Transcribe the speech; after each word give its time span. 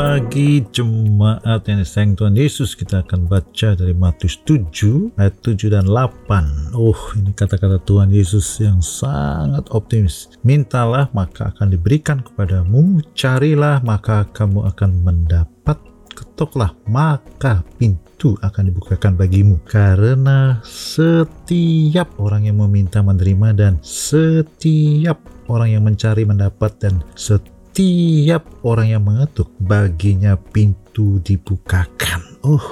pagi 0.00 0.64
jemaat 0.72 1.68
yang 1.68 1.84
disayang 1.84 2.16
Tuhan 2.16 2.32
Yesus. 2.32 2.72
Kita 2.72 3.04
akan 3.04 3.28
baca 3.28 3.76
dari 3.76 3.92
Matius 3.92 4.40
7 4.48 5.12
ayat 5.20 5.36
7 5.44 5.68
dan 5.68 5.84
8 5.84 6.72
Oh 6.72 6.96
ini 7.20 7.36
kata-kata 7.36 7.76
Tuhan 7.84 8.08
Yesus 8.08 8.64
yang 8.64 8.80
sangat 8.80 9.68
optimis. 9.68 10.32
Mintalah 10.40 11.12
maka 11.12 11.52
akan 11.52 11.76
diberikan 11.76 12.24
kepadamu. 12.24 13.04
Carilah 13.12 13.84
maka 13.84 14.24
kamu 14.32 14.72
akan 14.72 14.90
mendapat. 15.04 15.76
Ketoklah 16.16 16.72
maka 16.88 17.60
pintu 17.76 18.40
akan 18.40 18.72
dibukakan 18.72 19.20
bagimu. 19.20 19.60
Karena 19.68 20.64
setiap 20.64 22.08
orang 22.16 22.48
yang 22.48 22.56
meminta 22.56 23.04
menerima 23.04 23.52
dan 23.52 23.72
setiap 23.84 25.20
orang 25.52 25.76
yang 25.76 25.84
mencari 25.84 26.24
mendapat 26.24 26.72
dan 26.80 27.04
setiap 27.12 27.59
setiap 27.70 28.50
orang 28.66 28.98
yang 28.98 29.06
mengetuk 29.06 29.46
baginya 29.62 30.34
pintu 30.34 31.22
dibukakan. 31.22 32.18
Oh, 32.42 32.66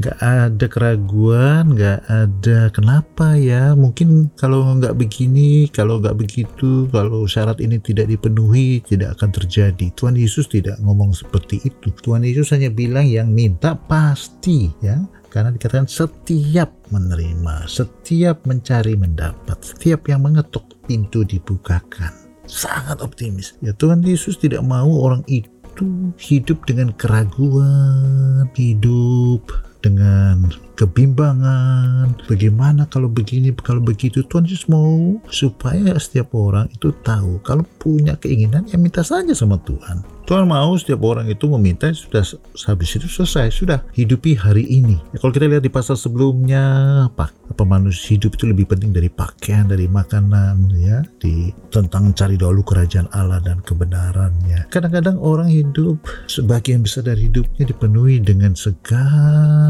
nggak 0.00 0.16
ada 0.24 0.66
keraguan, 0.72 1.76
nggak 1.76 2.00
ada 2.08 2.72
kenapa 2.72 3.36
ya. 3.36 3.76
Mungkin 3.76 4.32
kalau 4.40 4.64
nggak 4.80 4.96
begini, 4.96 5.68
kalau 5.68 6.00
nggak 6.00 6.16
begitu, 6.16 6.88
kalau 6.88 7.28
syarat 7.28 7.60
ini 7.60 7.76
tidak 7.76 8.08
dipenuhi, 8.08 8.80
tidak 8.88 9.20
akan 9.20 9.36
terjadi. 9.36 9.92
Tuhan 9.92 10.16
Yesus 10.16 10.48
tidak 10.48 10.80
ngomong 10.80 11.12
seperti 11.12 11.60
itu. 11.68 11.92
Tuhan 12.00 12.24
Yesus 12.24 12.48
hanya 12.56 12.72
bilang 12.72 13.04
yang 13.04 13.28
minta 13.28 13.76
pasti 13.76 14.72
ya. 14.80 14.96
Karena 15.28 15.52
dikatakan 15.52 15.84
setiap 15.84 16.72
menerima, 16.88 17.68
setiap 17.68 18.48
mencari 18.48 18.96
mendapat, 18.96 19.60
setiap 19.60 20.08
yang 20.08 20.24
mengetuk 20.24 20.64
pintu 20.88 21.20
dibukakan 21.20 22.27
sangat 22.48 23.04
optimis. 23.04 23.54
Ya 23.60 23.76
Tuhan 23.76 24.00
Yesus 24.02 24.40
tidak 24.40 24.64
mau 24.64 24.88
orang 24.88 25.22
itu 25.28 26.12
hidup 26.18 26.64
dengan 26.66 26.90
keraguan, 26.96 28.50
hidup 28.56 29.67
dengan 29.80 30.50
kebimbangan. 30.78 32.14
Bagaimana 32.30 32.86
kalau 32.86 33.10
begini, 33.10 33.50
kalau 33.58 33.82
begitu. 33.82 34.22
Tuhan 34.22 34.46
Yesus 34.46 34.70
mau 34.70 35.18
supaya 35.26 35.98
setiap 35.98 36.30
orang 36.38 36.70
itu 36.70 36.94
tahu 37.02 37.42
kalau 37.42 37.66
punya 37.82 38.14
keinginan 38.14 38.62
ya 38.70 38.78
minta 38.78 39.02
saja 39.02 39.34
sama 39.34 39.58
Tuhan. 39.66 40.06
Tuhan 40.28 40.44
mau 40.44 40.76
setiap 40.76 41.00
orang 41.08 41.24
itu 41.32 41.48
meminta 41.48 41.88
sudah 41.88 42.20
habis 42.68 43.00
itu 43.00 43.08
selesai 43.08 43.48
sudah 43.48 43.80
hidupi 43.96 44.36
hari 44.36 44.68
ini. 44.68 45.00
Ya, 45.16 45.24
kalau 45.24 45.32
kita 45.32 45.48
lihat 45.48 45.64
di 45.64 45.72
pasal 45.72 45.96
sebelumnya 45.96 46.60
apa 47.08 47.32
apa 47.48 47.64
manusia 47.64 48.12
hidup 48.12 48.36
itu 48.36 48.44
lebih 48.44 48.68
penting 48.68 48.92
dari 48.92 49.08
pakaian 49.08 49.64
dari 49.64 49.88
makanan 49.88 50.68
ya 50.76 51.00
di 51.16 51.48
tentang 51.72 52.12
cari 52.12 52.36
dahulu 52.36 52.60
kerajaan 52.60 53.08
Allah 53.16 53.40
dan 53.40 53.64
kebenarannya. 53.64 54.68
Kadang-kadang 54.68 55.16
orang 55.16 55.48
hidup 55.48 55.96
sebagian 56.28 56.84
besar 56.84 57.08
dari 57.08 57.32
hidupnya 57.32 57.64
dipenuhi 57.64 58.20
dengan 58.20 58.52
segala 58.52 59.67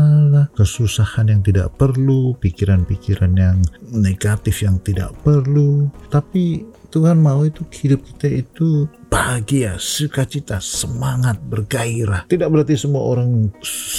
kesusahan 0.54 1.30
yang 1.30 1.42
tidak 1.44 1.74
perlu, 1.78 2.34
pikiran-pikiran 2.38 3.32
yang 3.34 3.58
negatif 3.91 4.62
yang 4.62 4.78
tidak 4.82 5.14
perlu. 5.22 5.88
Tapi 6.10 6.66
Tuhan 6.88 7.20
mau 7.20 7.44
itu 7.44 7.68
hidup 7.68 8.00
kita 8.00 8.41
itu 8.48 8.88
bahagia, 9.12 9.76
sukacita, 9.76 10.56
semangat, 10.56 11.36
bergairah. 11.44 12.24
Tidak 12.24 12.48
berarti 12.48 12.80
semua 12.80 13.12
orang 13.12 13.52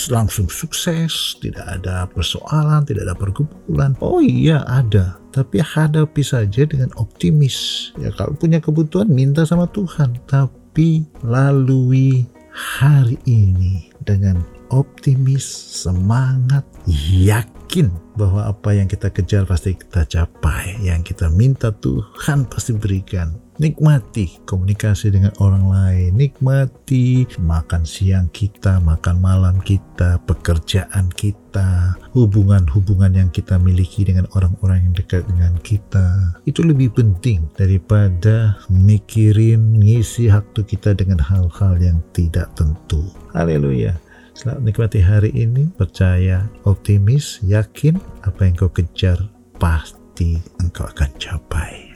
langsung 0.09 0.49
sukses, 0.49 1.37
tidak 1.37 1.65
ada 1.69 2.09
persoalan, 2.09 2.81
tidak 2.89 3.05
ada 3.05 3.15
pergumulan. 3.17 3.93
Oh 4.01 4.21
iya 4.21 4.65
ada, 4.65 5.21
tapi 5.29 5.61
hadapi 5.61 6.25
saja 6.25 6.65
dengan 6.65 6.89
optimis. 6.97 7.89
Ya 8.01 8.09
kalau 8.17 8.33
punya 8.33 8.57
kebutuhan 8.57 9.09
minta 9.13 9.45
sama 9.45 9.69
Tuhan, 9.69 10.17
tapi 10.25 11.05
lalui 11.21 12.25
hari 12.49 13.21
ini 13.29 13.93
dengan 14.01 14.41
optimis, 14.69 15.45
semangat, 15.83 16.65
yakin 17.11 17.91
bahwa 18.17 18.49
apa 18.49 18.75
yang 18.75 18.89
kita 18.89 19.09
kejar 19.13 19.45
pasti 19.45 19.77
kita 19.77 20.05
capai, 20.05 20.77
yang 20.81 21.05
kita 21.05 21.29
minta 21.29 21.73
Tuhan 21.73 22.49
pasti 22.49 22.75
berikan. 22.75 23.35
Nikmati 23.59 24.47
komunikasi 24.47 25.11
dengan 25.11 25.35
orang 25.43 25.67
lain, 25.67 26.15
nikmati 26.15 27.27
makan 27.43 27.83
siang 27.83 28.31
kita, 28.31 28.79
makan 28.79 29.19
malam 29.19 29.59
kita, 29.59 30.15
pekerjaan 30.23 31.11
kita, 31.11 31.99
hubungan-hubungan 32.15 33.19
yang 33.19 33.29
kita 33.35 33.59
miliki 33.59 34.07
dengan 34.07 34.31
orang-orang 34.31 34.87
yang 34.87 34.95
dekat 34.95 35.27
dengan 35.27 35.59
kita. 35.59 36.39
Itu 36.47 36.63
lebih 36.63 36.95
penting 36.95 37.51
daripada 37.59 38.55
mikirin 38.71 39.75
ngisi 39.75 40.31
waktu 40.31 40.63
kita 40.63 40.95
dengan 40.95 41.19
hal-hal 41.19 41.75
yang 41.83 41.99
tidak 42.15 42.55
tentu. 42.55 43.11
Haleluya. 43.35 44.08
Selamat 44.39 44.63
menikmati 44.63 45.03
hari 45.03 45.35
ini, 45.35 45.67
percaya, 45.67 46.47
optimis, 46.63 47.43
yakin 47.43 47.99
apa 48.23 48.47
yang 48.47 48.55
kau 48.55 48.71
kejar 48.71 49.19
pasti 49.59 50.39
engkau 50.63 50.87
akan 50.87 51.11
capai. 51.19 51.88